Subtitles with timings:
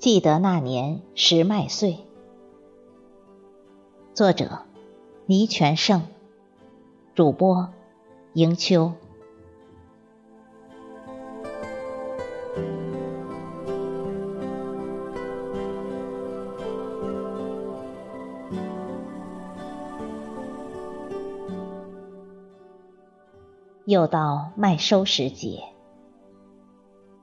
[0.00, 1.98] 记得那年石麦穗。
[4.14, 4.60] 作者：
[5.26, 6.04] 倪全胜，
[7.14, 7.68] 主播：
[8.32, 8.92] 迎秋。
[23.84, 25.64] 又到麦收时节，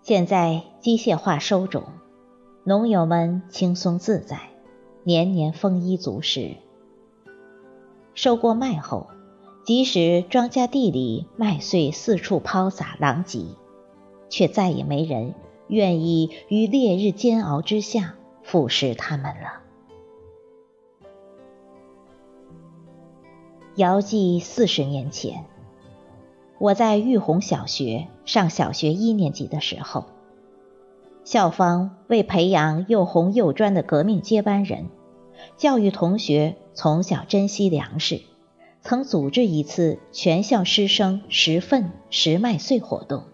[0.03, 1.83] 现在机械化收种，
[2.67, 4.41] 农友们轻松自在，
[5.05, 6.57] 年年丰衣足食。
[8.13, 9.07] 收过麦后，
[9.63, 13.45] 即使庄稼地里麦穗四处抛洒狼藉，
[14.27, 15.33] 却再也没人
[15.69, 19.61] 愿意于烈日煎熬之下腐蚀它们了。
[23.77, 25.45] 遥记四十年前。
[26.59, 30.03] 我在玉红小学上小学一年级的时候，
[31.27, 34.87] 校方为培养又红又专的革命接班人，
[35.57, 38.21] 教育同学从小珍惜粮食，
[38.81, 43.25] 曾组织一次全校师生拾粪拾麦穗活动。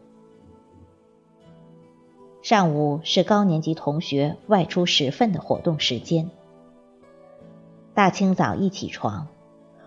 [2.41, 6.31] 上午是高年级同学外出拾粪的活动时间。
[7.93, 9.27] 大清早一起床，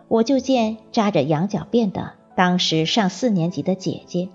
[0.06, 2.12] 我就见扎着羊角辫的。
[2.36, 4.28] 当时上四年级的姐姐，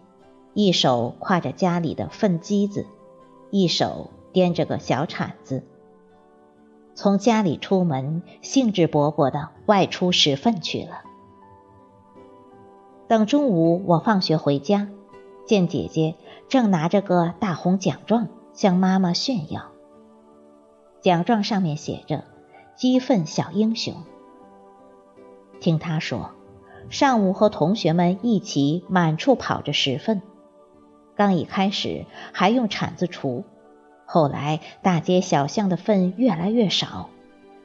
[0.53, 2.85] 一手挎着家里的粪箕子，
[3.51, 5.63] 一手掂着个小铲子，
[6.95, 11.03] 从家里出门，兴致勃勃地外出拾粪去了。
[13.07, 14.87] 等中午我放学回家，
[15.45, 16.15] 见姐姐
[16.49, 19.71] 正拿着个大红奖状向妈妈炫耀，
[21.01, 22.23] 奖状上面写着
[22.75, 23.93] “鸡粪小英雄”。
[25.61, 26.31] 听她说。
[26.89, 30.21] 上午和同学们一起满处跑着拾粪，
[31.21, 33.43] 刚一开始还用铲子锄，
[34.05, 37.11] 后来大街小巷的粪越来越少，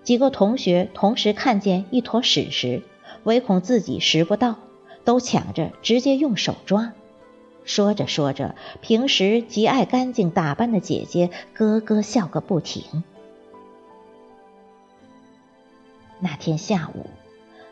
[0.03, 2.83] 几个同学同时看见一坨屎时，
[3.25, 4.57] 唯恐自己拾不到，
[5.07, 6.93] 都抢着直接用手抓。
[7.65, 13.05] 说着说着，平时极爱干净打扮的姐姐咯咯笑个不停。
[16.21, 17.07] 那天下午。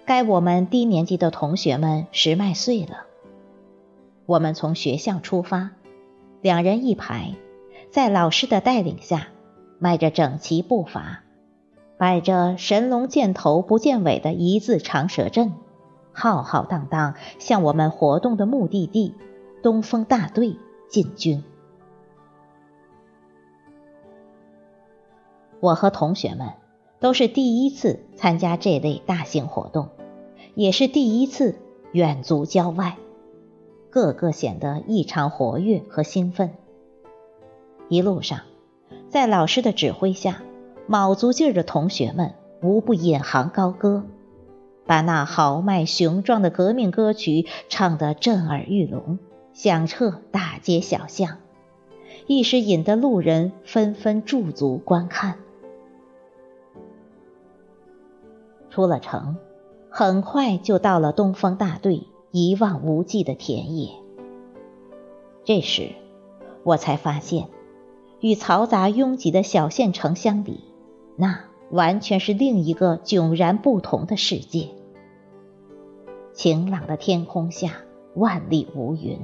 [0.06, 3.04] 该我们低年级的同学们拾麦穗了。
[4.26, 5.70] 我们从学校出发，
[6.40, 7.34] 两人一排，
[7.90, 9.28] 在老师的带领下，
[9.78, 11.22] 迈着整齐步伐，
[11.98, 15.52] 摆着“神龙见头不见尾”的一字长蛇阵，
[16.12, 19.14] 浩浩荡荡向我们活动的目的地——
[19.62, 20.56] 东风大队
[20.88, 21.42] 进军。
[25.60, 26.48] 我和同学们。
[27.00, 29.90] 都是第一次参加这类大型活动，
[30.54, 31.56] 也是第一次
[31.92, 32.96] 远足郊外，
[33.94, 36.50] 个个显得异常活跃和兴奋。
[37.88, 38.40] 一路上，
[39.08, 40.42] 在老师的指挥下，
[40.88, 44.02] 卯足劲儿的同学们无不引吭高歌，
[44.84, 49.20] 把那豪迈雄壮的革命歌曲唱得震耳欲聋，
[49.52, 51.38] 响彻大街小巷，
[52.26, 55.36] 一时引得路人纷纷驻足观看。
[58.70, 59.36] 出了城，
[59.88, 63.90] 很快就到了东风大队一望无际的田野。
[65.44, 65.90] 这时，
[66.64, 67.46] 我才发现，
[68.18, 70.64] 与嘈杂拥挤的小县城相比，
[71.14, 74.70] 那完全是另一个迥然不同的世界。
[76.32, 77.82] 晴朗的天空下，
[78.16, 79.20] 万里无云，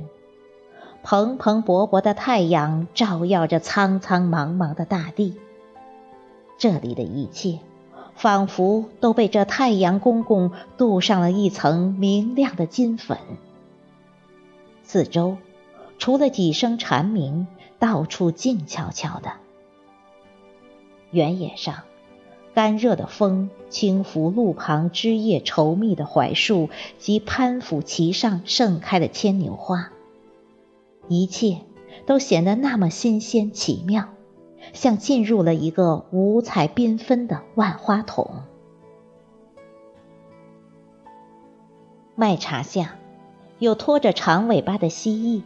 [1.03, 5.34] 蓬蓬勃勃的太阳照耀着苍苍茫茫的大地。
[6.56, 7.59] 这里的一切。
[8.20, 13.16] 仿佛都被这太阳公公镀上了一层明亮的金粉。
[14.82, 15.38] 四周
[15.98, 17.47] 除了几声蝉鸣，
[17.78, 19.32] 到处静悄悄的。
[21.10, 21.84] 原野上，
[22.53, 26.68] 干热的风轻拂路旁枝叶稠密的槐树
[26.98, 29.92] 及攀附其上盛开的牵牛花，
[31.09, 31.62] 一切
[32.04, 34.10] 都显得那么新鲜奇妙。
[34.72, 38.43] 像进入了一个五彩缤纷的万花筒。
[42.15, 42.97] 麦茶下，
[43.59, 45.43] 有拖着长尾巴的蜥蜴。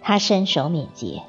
[0.00, 1.22] 它身手敏捷，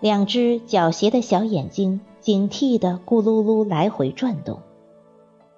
[0.00, 4.60] 两只狡黠的小眼睛警惕地咕噜噜来回转动。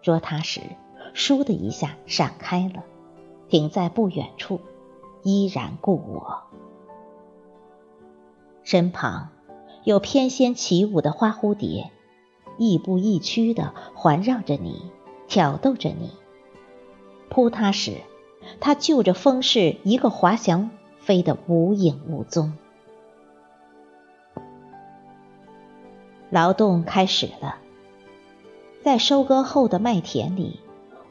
[0.02, 0.60] 捉它时，
[1.14, 2.84] 倏的一下闪开了，
[3.48, 4.60] 停在不远处，
[5.22, 6.42] 依然顾我。
[8.62, 9.30] 身旁。
[9.86, 11.92] 有翩跹起舞的花蝴蝶，
[12.58, 14.90] 亦步亦趋地环绕着你，
[15.28, 16.10] 挑逗着你。
[17.28, 17.98] 扑它时，
[18.58, 22.52] 它就着风势一个滑翔，飞得无影无踪。
[26.30, 27.58] 劳动开始了。
[28.82, 30.58] 在收割后的麦田里，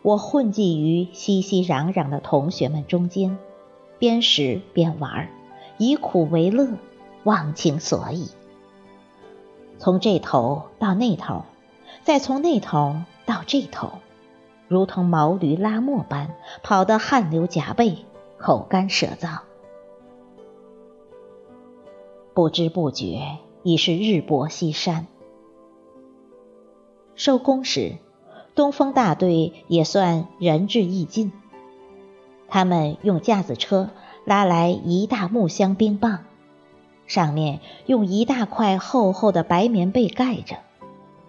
[0.02, 3.38] 我混迹于熙熙攘攘的同学们中间，
[4.00, 5.30] 边拾边玩，
[5.78, 6.68] 以苦为乐，
[7.24, 8.28] 忘情所以。
[9.86, 11.44] 从这头到那头，
[12.02, 12.96] 再从那头
[13.28, 14.00] 到这头，
[14.68, 16.34] 如同毛驴拉磨般，
[16.64, 18.00] 跑得汗流浃背，
[18.40, 19.42] 口干舌燥。
[22.34, 25.06] 不知不觉已是日薄西山。
[27.14, 27.98] 收工时，
[28.56, 31.32] 东风大队也算仁至义尽。
[32.48, 33.92] 他们用架子车
[34.24, 36.26] 拉来一大木箱冰棒，
[37.08, 40.58] 上面用一大块厚厚的白棉被盖着，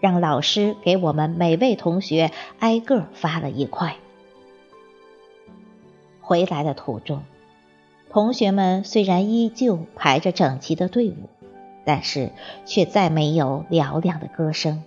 [0.01, 3.97] 让老师给我们每位同学挨个发了一块。
[6.21, 7.23] 回来的途中，
[8.11, 11.29] 同学们虽然依旧排着整齐的队伍，
[11.85, 12.31] 但是
[12.65, 14.83] 却再没有嘹亮的歌声。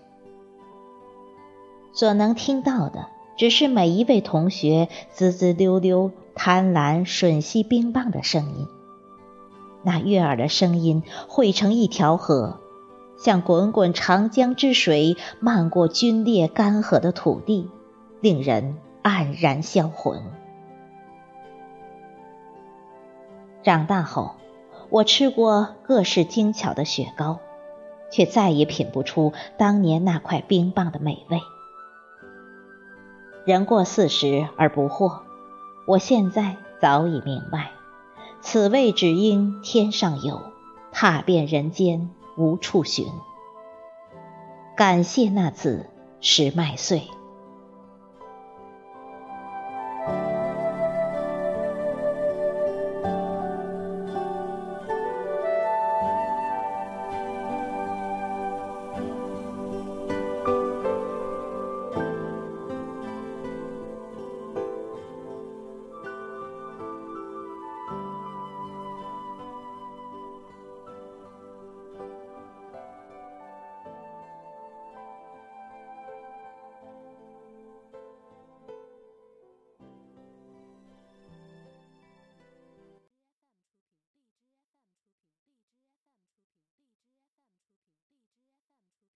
[1.93, 3.07] 所能听到的，
[3.37, 8.67] 只是每一位同学滋滋溜溜、贪婪吮吸冰棒的声音。
[9.89, 12.59] 那悦耳的声音汇成一条河，
[13.17, 17.71] 像滚滚长江之水漫过龟裂干涸的土地，
[18.21, 20.21] 令人黯然销魂。
[23.63, 24.35] 长大后，
[24.91, 27.39] 我吃过各式精巧的雪糕，
[28.11, 31.41] 却再也品不出当年那块冰棒的美味。
[33.43, 35.21] 人过四十而不惑，
[35.87, 37.71] 我现在早已明白，
[38.41, 40.41] 此味只应天上有，
[40.91, 43.05] 踏遍人间无处寻。
[44.75, 45.89] 感谢那子
[46.21, 47.03] 十麦穗。